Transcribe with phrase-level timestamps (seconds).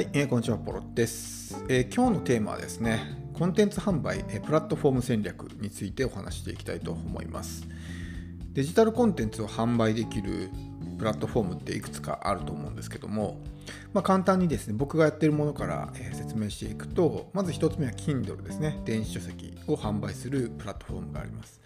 [0.00, 7.66] はい、えー、こんにちは、ポロです、えー、今日のテーマはですね、コンテンツ販売、えー、プラットフォーム戦略についてお話していきたいと思います。
[8.54, 10.48] デジタルコンテンツを販売できる
[10.96, 13.42] プラットフォームっていくつかあると思うんですけども、
[13.92, 21.60] まあ、簡単にですね、僕がやってるものから、え説明していくと、まず1つ目は Kindle ですね、電子書籍を販売するプラットフォームがあります。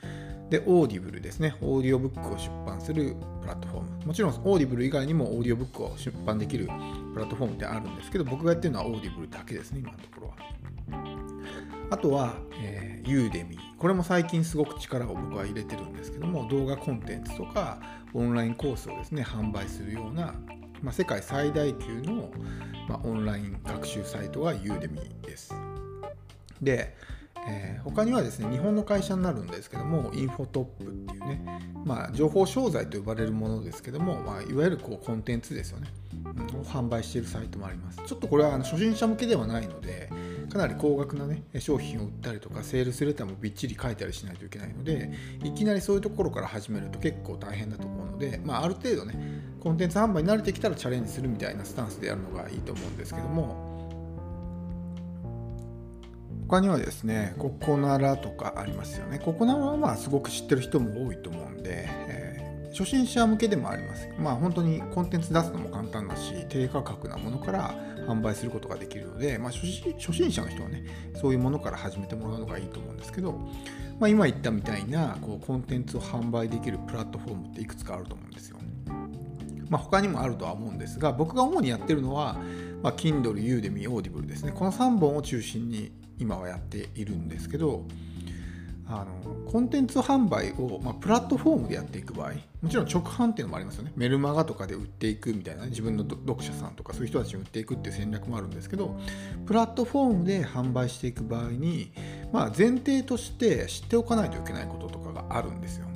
[0.51, 1.55] で、 Audible ですね。
[1.61, 4.07] オーディオブックを出版するプラットフォーム。
[4.07, 6.69] もちろん、 Audible 以外にもオーディオブックを出版できる
[7.15, 10.37] プラットフォームってあるんですけど、僕がやってるのは Audible だけですね、今のところは。
[11.91, 13.61] あとは、えー、 Udemy。
[13.79, 17.81] これも最近すごく力を僕は入れてるんですけども、動画コンテンツとか
[18.13, 20.35] オンラインコースをですね、販売するような、
[20.83, 22.31] まあ、世界最大級の、
[22.89, 25.55] まあ、オンライン学習サイトが Udemy です。
[26.61, 26.97] で、
[27.47, 35.89] えー、他にはですね日本の会社になるんですけどもインフォトップっていうね、まあ、情報商材と呼ばれるものですけども、まあ、いわゆるこうコンテンツですよね、
[36.25, 40.11] を販売しているサイトもありますちょっとこれはあの初心者向けではないので
[40.51, 45.11] かなり高額なね商品を売ったりとかセールスレターもびっちり書いたりしないといけないので
[45.43, 53.75] いきなりそういうところから始めると結構大変だと思うので、まあ、ある程度ねコンテンツ販売に慣れてきたらチャレンジするみたいなスタンスでやるのがいいと思うんですけども
[56.49, 59.19] 他にはですね、ココナラとかありますよね。
[59.19, 62.34] ココナラはまあすごく知ってる人も多いと思うんで、えー、
[62.77, 64.09] 初心者向けでもあります。
[64.19, 67.73] まあ本当にコンテンツ出すのも簡単だし、低価格なものから
[68.09, 70.85] 販売することができるので、まあ、初心者の人はね、
[71.21, 73.33] そういうものから始めてもらうのがいいと思うんですけど、
[74.01, 78.59] まあ、今言ったみたいなこうコンテンツを販売できるプラットフォームっていくつかあると思うんですよ。
[79.71, 82.37] まあ、他にもあるとは思うんですが、僕が主にやってるのは、
[82.83, 84.53] まあ、Kindle、Udemy、Audible ですね。
[84.53, 87.87] この3本を中心に今はやっているんですけど
[88.87, 93.93] あのコンテンツ販売を、まあ、プラットフォームでやっていく場合もちろん直販っていうのもありますよね。
[93.97, 98.99] メルマガとかで売っていくみたいな、ね、自分の読者さんとかそういう人たちに売っていくっていう戦略もあるんですけど
[99.47, 101.93] プラットフォームで販売していく場合に、
[102.33, 105.87] まあ、前提として知っておかないといけないこととかがあるんですよ。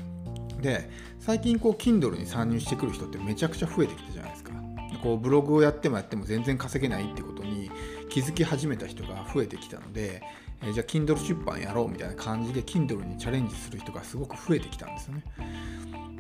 [0.62, 4.52] で最近こう Kindle に参入してくる人ってめちゃくちゃ増えてきたじゃないですか。
[5.02, 7.70] こうブログをやってもやっても全然稼げないってことに
[8.08, 10.22] 気づき始めた人が増えてきたので、
[10.62, 15.22] えじゃあ Kindle 出版やろうみたいな感じで Kindle にチャレンジする人がすごく増えてきたんですよね。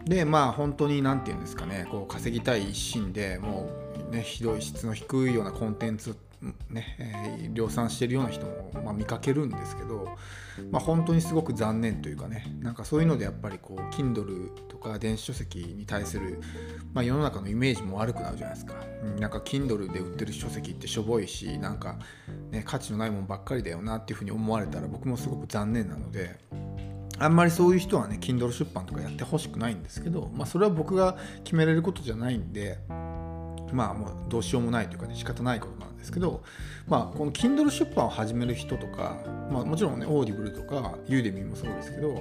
[0.04, 3.68] でまあ本当に何て言うんですかねこう稼ぎたい一心でも
[4.08, 6.16] うねひどい質の低いようなコンテンツ
[6.70, 10.16] ね、えー、量産してるような人も、まあ、見かけるんですけど、
[10.70, 16.40] まあ、本当にすごく残念というかねなんかそういうのでやっぱりこう Kindle とか電子書籍に対する、
[16.94, 21.98] まあ、世の中のイメージも悪くなるじゃないですか、うん、なんか Kindle で売ってる書籍ってしょぼいしなんか、
[22.50, 26.38] ね、価値のないものばっかりだよなっていうふうに思われたら僕もすごく残念なので。
[27.20, 32.78] あんまりそういう人はね Kindle 出版とかやってほしくないんですけど、まあ、それは僕が決めれることじゃないんで
[33.72, 36.44] まあもうどうしようもないというかね仕方ないことなんですけど、
[36.86, 39.16] まあ、この Kindle 出版を始める人とか、
[39.50, 42.14] まあ、もちろんね Audible とか Udemy もそうですけど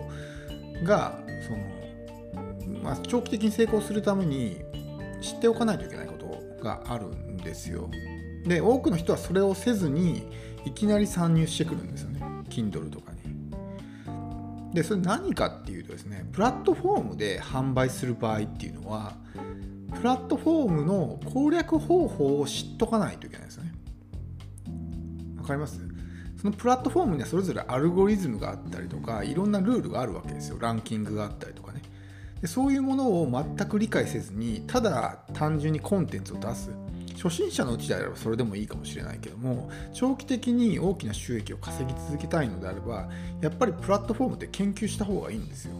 [0.83, 1.86] がその、
[2.83, 4.61] まあ、長期的に成功するために
[5.21, 7.89] 知っておかないといけないことがあるんですよ。
[8.45, 10.27] で多くの人はそれをせずに
[10.65, 13.17] いきなり参入してくるんですよね Kindle とかに。
[14.73, 19.17] でそれ何かっていうとですねプラットフォームで販売する場合っていうのは
[19.95, 23.73] プラットフォームの攻略方法を知っとかないといけないですよね。
[25.37, 25.79] わかります？
[26.39, 31.76] そのプラットフォームにはそれぞれアルゴリズムがあったりとかいろんなルールがあるわけですよランキングがあったりとかね
[32.41, 36.71] でそういうものを全く理解せずにただ単純にコンテンツを出す。
[37.15, 43.09] 初心者のうちであればそれでもいいかもしれないけども長期的に大きな収益を稼ぎ続けたいのであれば
[43.41, 45.73] やっぱりプラットフォームって研究した方がいいんですよ。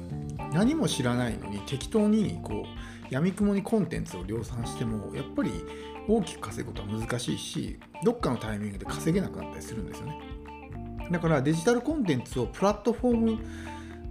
[0.52, 5.52] 何も知らないのに適当にこう闇雲にコンテンツを量産してもやっぱり
[6.08, 10.20] 大きく稼ぐことは難しいしどっかのタイミングで稼げなくなったりするんですよね。
[11.12, 13.38] だからデジタルコンテンツをプラットフォーム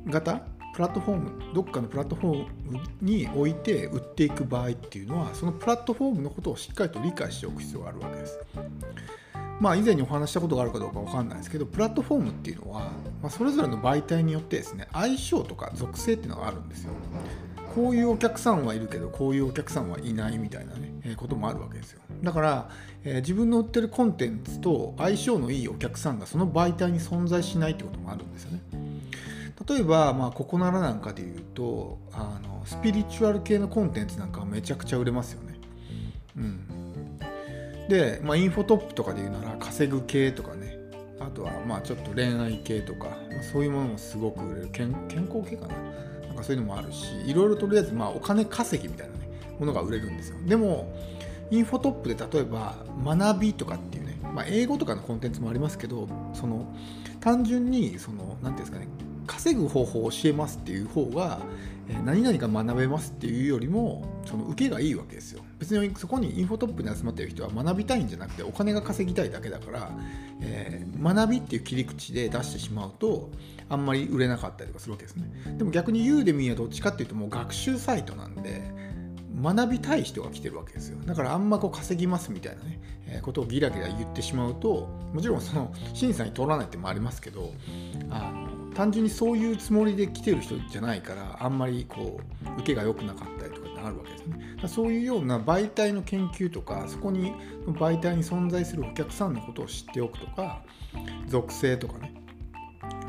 [0.06, 0.42] 型
[0.76, 8.38] プラットフォームどっかのプラットフォームに置いて売っていく場合っていうのはそのプラットフォームのことをしっかりと理解しておく必要があるわけです。
[9.58, 12.90] まあ以前にお話したことがあるかどうかわかんないですけどプラットフォームっていうのは、
[13.22, 16.92] まあ、それぞれの媒体によってですね相性とか属性っていうのがあるんですよ。
[17.74, 22.02] こういうお客さんはいるけどこういうお客さんはいないみたいなね、えー、こともあるわけですよ。
[22.22, 22.70] だから、
[23.02, 28.85] えー、自分の売ってるコンテンツと相性のいいお客さんがその媒体に存在しないってこともあるんですよね。
[29.68, 35.58] 例えば、まあ、ここならなんかで言うとあのスピリチュアル系のコンテンツなんかめちゃくちゃ売れますよね。
[36.36, 40.76] うん、で、まあ、インフォトップとかで言うなら稼ぐ系とかね
[41.18, 45.74] あとはまあちょっと恋愛系とか、まあ、そういうものもすごく売れる健健康系かな
[46.26, 50.36] なんかそういうのもあるしいろいろとりあえずまあお金稼ぎみたいな、ね、ものが売れるんですよ。
[50.46, 50.92] でも
[51.50, 52.74] インフォトップで例えば
[53.04, 56.66] 学びとかっていうね、まあ、英語とかのコンテンツもありますけどその
[57.20, 58.88] 単純にその何ていうんですかね
[59.26, 61.40] 稼ぐ方法を教えますっていう方が
[62.04, 65.42] 何々が学べますっていうよりもその受けがいいわけですよ。
[65.58, 69.90] 別にそこにインフォトップに集まってる人は学びたいんじゃなくてお金が稼ぎたいだけだから、
[70.40, 73.30] えー、学びっていう切り口で出してしまうと
[73.68, 75.30] あんまり売れなかったりとかするわけですね。
[75.56, 78.62] でも逆にユーデミーはどっちかっていうともう学習サイトなんで
[79.40, 80.98] 学びたい人が来てるわけですよ。
[81.04, 87.52] だからあんまこう稼ぎますみたいなね、え、ことをギラギラ言ってしまうともちろんその審査に通らないってもありますけど
[88.10, 97.32] あの単純にそういうつもりで来てる人じゃないからあんまりこう受けが良くなかったりとかってあるわけですねそういうような媒体の研究とかそこに
[97.64, 100.62] 媒体に存在するお客さんのことを知っておくとか
[101.26, 102.12] 属性とかね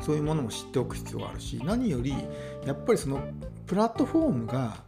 [0.00, 2.14] そういうものも知っておく必要があるし何より
[2.64, 3.20] やっぱりその
[3.66, 4.82] プラットフォームが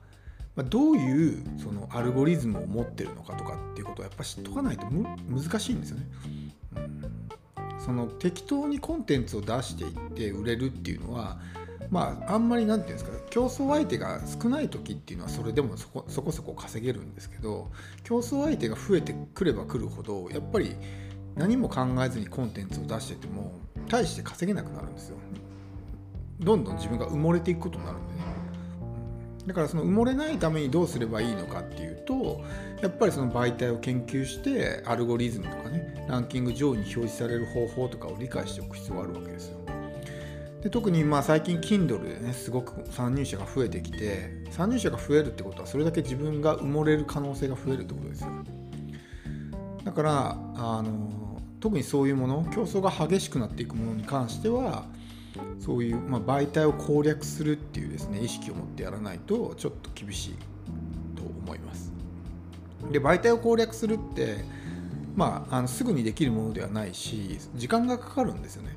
[0.56, 4.86] どういうそのアルゴリズムを持ってるのかとかっていうことをやっぱ知っとかないと
[5.28, 6.06] 難しいんですよね。
[6.76, 7.19] うん
[7.80, 11.38] その適当にコンテンツを出していって売れるっていうのは
[11.90, 17.70] まああんまり何て言うんですか競争相手が少ない時っていうのはそれでもそこそこそこ稼げるんですけど
[18.04, 20.76] 競争相手が増えてくればくるほどやっぱり
[21.36, 23.52] 何も考えずにコンテンツを出してても
[23.88, 25.16] 大して稼げなくなるんですよ。
[26.38, 28.39] どんどん自分が埋もれていくことになるんでね。
[29.50, 32.40] だからその埋もれないためにどうすればいいのかっていうと
[32.80, 39.58] やっぱりその媒体を研究してアルゴリズムとかねランキング上位に表示される方法とかを理解しておく必要があるわけですよ。
[40.62, 48.28] で特にまあ最近 Kindle でねすごく参入者が増えてきて参入者が増えるってことはそれだけ自分が埋もれる可能性が増えるってことですよ。
[49.84, 54.84] だからあの特にそういうもの競争が激しくなっていくものに関しては
[55.58, 60.34] そういう、まあ、媒体を攻略するっていうですね意識を持ってやらないとちょっと厳しい
[61.16, 61.92] と思います。
[62.90, 64.44] で媒体を攻略するって
[65.16, 68.76] まあ、あのすぐにできるものではないし時間がかかるんですよね。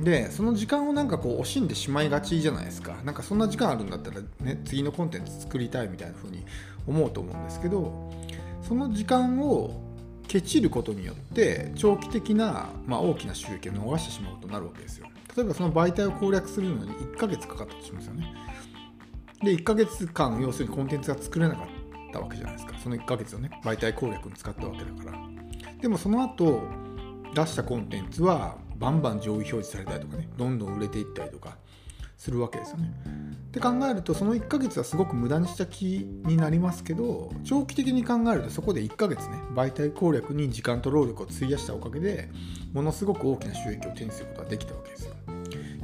[0.00, 6.44] でその時間をなんかこう惜しんでしまいがちじゃないですかなんかそんな時間あるんだったらね次のコンテンツ作りたいみたいな風に
[6.86, 8.12] 思うと思うんですけど
[8.60, 9.85] その時間を
[10.36, 15.06] ケチることによって長期的な、まあ、大きな収益を逃してしまうことになるわけですよ。
[15.34, 18.34] 例えばその媒体を攻略するのに1ヶ月かかったとしますよね。
[19.42, 21.66] で1ヶ月間要するにコンテンツが作れなかっ
[22.12, 22.74] たわけじゃないですか。
[22.82, 25.18] その1ヶ月をね媒体攻略に使ったわけだから。
[25.80, 26.62] でもその後
[27.34, 31.56] 出したコンテンツはバンバン上位表示されたりとかねどんどん売れていったりとか
[32.16, 32.92] するわけですよね。
[33.48, 42.28] って考えるとその1ヶ月はすごく無駄にした気になりますけど長期的に考えるとそこで1ヶ月ね媒体攻略に時間と労力を費やしたおかげで
[42.72, 45.14] ものすごく大きな収益を手にすることができたわけですよ。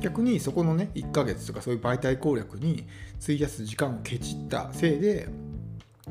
[0.01, 2.87] 逆にそこのね1ヶ月とかそういう媒体攻略に
[3.23, 5.29] 費やす時間をケチったせいで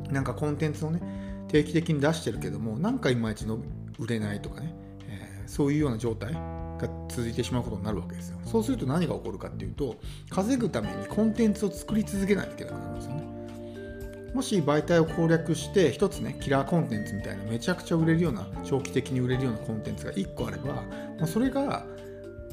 [0.10, 1.02] なんかコンテンツをね
[1.50, 3.60] 定期的に出してるけどもなんかいまいちの
[4.00, 4.74] 売れないとかね、
[5.10, 6.34] えー、そういうような状態
[6.82, 8.38] が続いてしまうことになるわけですよ。
[8.46, 9.96] そうすると何が起こるかっていうと
[10.30, 13.32] 稼ぐためにコンテンツを作り続けないといけなくなるんですよね。
[14.34, 20.84] もし媒体を攻略して一つねキラーコンテンツみたいなめちゃくちゃ売れるような長期的に売れるようなコンテンツが1個あれば、ま
[21.24, 21.86] あ、それが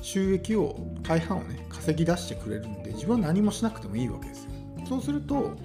[0.02, 4.50] 収益を大半をね稼ぎ出してくれるんで自分は何もしなくてもいいわけですよ。
[4.88, 5.56] そうすると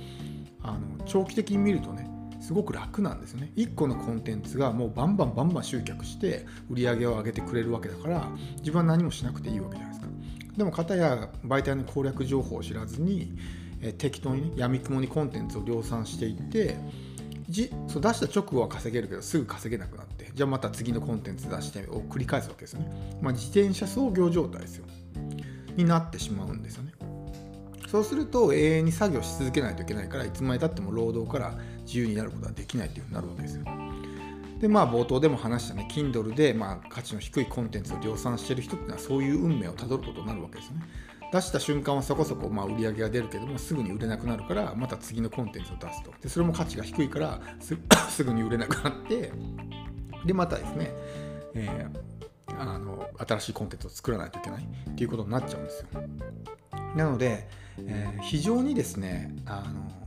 [0.61, 2.07] あの長期的に見るとね
[2.43, 3.53] すごく楽なんですよね。
[3.55, 10.07] 1個のコンテンツがもうバンバンバンバン集客して売り上げを上げてくれるわけだから自分は何もしなくていいわけじゃないですか。
[10.57, 13.31] でも片や媒体の攻略情報を知らずに、
[13.81, 16.75] え適当にねやみくもにコンテンツを量産していって
[17.49, 24.85] じそう出した直後は稼げるけどすぐ稼げなくなってじゃあまた次のコンテンツ出してを繰り返すわけですよね、まあ、自転車操業状態ですよ。
[25.77, 26.91] になってしまうんですよね。
[27.93, 31.53] そうすると永遠に作業し続けないといけないからいつまでたっても労働から
[31.85, 33.65] 自由になることはできないっていうふうになるわけですよ。
[34.59, 40.83] でまあ冒頭でも話したね Kindle でまあ価値の低いコンテンツを量産してる人っていうのはそういう運命をたどることになるわけですよね。
[41.33, 47.41] 出した瞬間はそこそこまあ売り上げが出るけどもすぐに売れなくなるからまた次のコンテンツを出すとでそれも価値が低いから
[48.07, 49.31] すぐに売れなくなって
[50.25, 50.93] でまたですね、
[51.55, 55.87] えー、あの新しいコンテンツを作らないといけないっていうことになっちゃうんですよ。
[56.95, 57.49] なので、
[57.79, 60.02] えー、非常にですねあの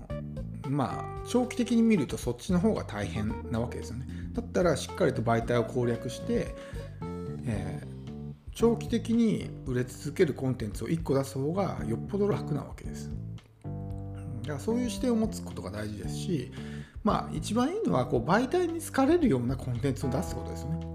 [0.68, 4.06] まあ長期的に見るとそっちの方が大変なわけですよね。
[4.32, 6.54] だったらしっかりと媒体を攻略して、
[7.46, 13.10] えー、長期的に売れ続けるコンテンツを1個出す方がよっぽど楽なわけです。
[14.42, 16.52] だからそういう視点を持つことが大事ですし
[17.02, 20.86] まあ一番いいのはこう媒体に好かれるようなコンテンツを出すことですよね。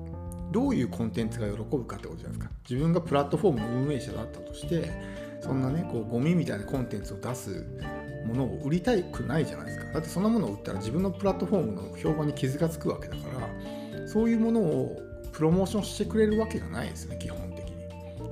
[0.51, 2.55] どういうコンテンツが喜ぶかってことじゃないですか。
[2.69, 4.91] 自分がプラットフォームの運営者だったとして
[5.41, 7.65] そんなねこうゴミみたいなコンテンツを出す
[8.25, 9.93] ものを売りたくないじゃないですか。
[9.93, 15.01] だってそんなものを売ったら自分のプラットフォームの評判に傷がつくわけだからそういうものを
[15.31, 17.71] プロモーションしてくれるわけがないですね基本的に。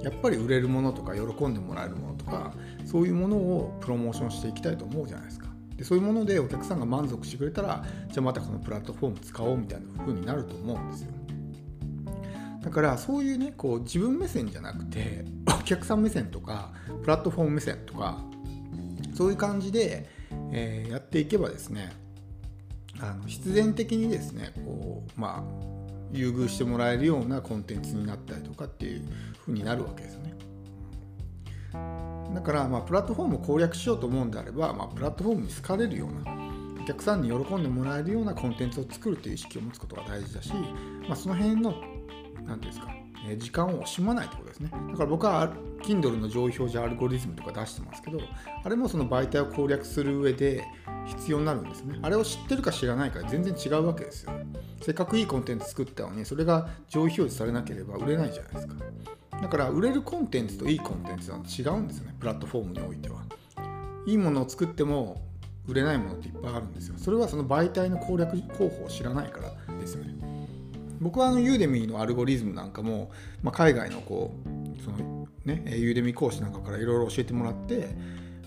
[0.03, 2.53] やっぱり売れるものとか喜んでもらえるものとか
[2.85, 5.47] そういうものをプロモーションしていきたいと思うじゃないですか。
[5.75, 11.11] でそういうものでお客さんが満足してくれたらじゃあまたこのプラットフォーム使おうみたいな風になると思うんですよ。
[12.61, 18.21] だからそういうねこう自分目線じゃなくてお客さん目線とかプラットフォーム目線とか
[19.19, 20.09] そういう感じで、
[20.53, 21.91] えー、やっていけばですね
[23.01, 29.03] あの必然的にですねこうまあ優遇してもらえるようなコンテンツになったりとかっていう
[29.41, 30.35] 風になるわけですよね。
[32.33, 40.53] だから、まあ、プラットフォームを攻略しようと思うんであれば、まあ、プラットフォームに好かれるようなお客さんに喜んでもらえるようなコンテンツを作るという意識を持つことが大事だし、
[41.09, 41.75] まあ、その辺の
[42.45, 42.87] 何ていうんですか、
[43.37, 44.71] 時間を惜しまないってことですね。
[44.71, 45.53] だから僕は
[45.89, 48.19] Kindle の上位表示アルゴリズムとか出してますけど、
[48.63, 50.63] あれもその媒体を攻略する上で
[51.07, 51.97] 必要になるんですね。
[52.03, 54.31] あれを知ってるか知らないか全然違うわけですよ。
[54.81, 58.75] せっかくいいコンテンツ作ったのに、それが上位表示されなければ売れないじゃないですか。
[59.41, 63.23] だから売れるコンテンツといいコンテンツは違うんですよね、プラットフォームにおいては。
[64.05, 65.23] いいものを作っても
[65.67, 66.95] 売れないものっていっぱいあるんですよ。
[66.97, 70.13] それはその媒体の攻略方法を知らないからですよね。
[71.01, 73.09] 僕はあのユーデミーのアルゴリズムなんかも、
[73.41, 74.97] まあ、海外のこうその
[75.55, 77.89] ねユーデミー講師なんかからいろいろ教えてもらって、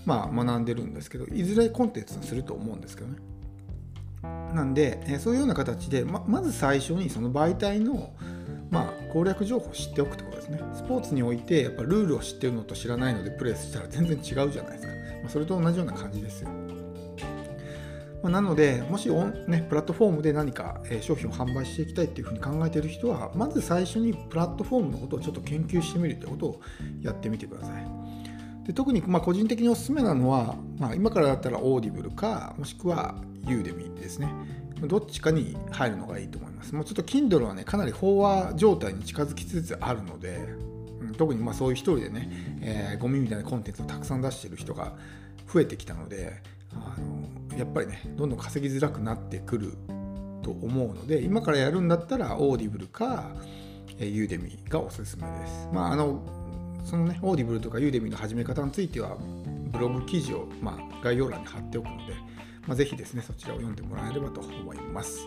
[0.05, 3.17] まあ、学んでるんですけどいずれコンテンツにすると思うんですけどね。
[4.53, 8.13] なんで、えそういうような形でままず最初にその媒体の、
[8.69, 10.61] まあ、攻略情報を知っておくってことですね。
[10.73, 14.93] スポーツにおいてやっぱルールを知ってるのと知らないのでプレーしたら全然違うじゃないですか。
[15.23, 16.49] まあ、それと同じような感じですよ。
[18.23, 26.61] ま、なので、もしオン、ね、プラットフォームで何か、え商品を販売していきたいっていうふうに考えている人は、まず最初にプラットフォームのことをちょっと研究してみるということを
[27.01, 28.03] やってみてください。
[28.65, 33.15] で特にま個人的におすすめなのは、まあ、今からだったら Audible か、もしくは
[33.45, 34.29] Udemy ですね。
[34.87, 36.73] どっちかに入るのがいいと思います。
[36.73, 40.47] もうちょっと Kindle はね、かなり飽和状態に近づきつつあるので、
[41.17, 42.29] 特にまそういう一人でね、
[42.61, 44.93] えー、ゴミみたいなコンテンツをたくさん出してる人が
[45.51, 46.41] 増えてきたので、
[46.73, 49.73] あのやっぱりねどんどん稼ぎづらくなってくる
[50.41, 53.31] と思うので今からやるんだったら Audible か
[53.99, 55.69] Udemy がおすすめです。
[55.71, 56.21] まああの
[56.83, 59.17] そのね Audible とか Udemy の始め方については
[59.71, 62.13] ブログ記事を、まあ、概要欄に貼っておくので、
[62.67, 65.25] まあ、ぜひですねそちらを読んでもらえればと思います。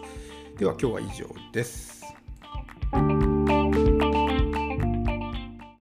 [0.59, 2.06] では今日は以上です。